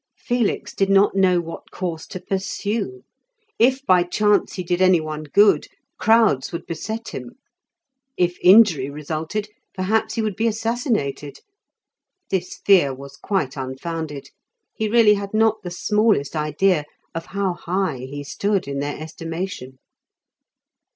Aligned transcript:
Felix 0.17 0.73
did 0.73 0.89
not 0.89 1.13
know 1.15 1.39
what 1.39 1.69
course 1.69 2.07
to 2.07 2.19
pursue; 2.19 3.03
if 3.59 3.85
by 3.85 4.01
chance 4.01 4.53
he 4.53 4.63
did 4.63 4.81
any 4.81 4.99
one 4.99 5.21
good, 5.25 5.67
crowds 5.99 6.51
would 6.51 6.65
beset 6.65 7.09
him; 7.09 7.33
if 8.17 8.35
injury 8.41 8.89
resulted, 8.89 9.49
perhaps 9.75 10.15
he 10.15 10.23
would 10.23 10.35
be 10.35 10.47
assassinated. 10.47 11.37
This 12.31 12.59
fear 12.65 12.91
was 12.95 13.15
quite 13.15 13.55
unfounded; 13.55 14.31
he 14.73 14.89
really 14.89 15.13
had 15.13 15.35
not 15.35 15.61
the 15.61 15.69
smallest 15.69 16.35
idea 16.35 16.85
of 17.13 17.27
how 17.27 17.53
high 17.53 17.97
he 17.97 18.23
stood 18.23 18.67
in 18.67 18.79
their 18.79 18.97
estimation. 18.99 19.77